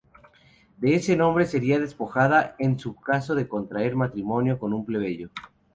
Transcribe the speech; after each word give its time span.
De 0.77 0.95
ese 0.95 1.15
nombre 1.15 1.45
sería 1.45 1.79
despojada 1.79 2.55
en 2.57 2.75
caso 3.05 3.35
de 3.35 3.47
contraer 3.47 3.95
matrimonio 3.95 4.57
con 4.57 4.73
un 4.73 4.83
plebeyo. 4.83 5.29